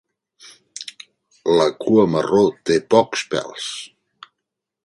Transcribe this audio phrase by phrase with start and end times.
[1.59, 3.71] La cua marró té pocs pèls.